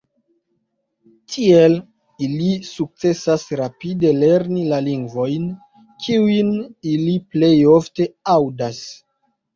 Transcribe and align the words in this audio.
Tiel 1.33 1.75
ili 2.27 2.47
sukcesas 2.69 3.45
rapide 3.61 4.13
lerni 4.23 4.63
la 4.71 4.79
lingvojn, 4.87 5.47
kiujn 6.07 6.51
ili 6.95 7.15
plej 7.35 7.55
ofte 7.77 8.09
aŭdas. 8.41 8.85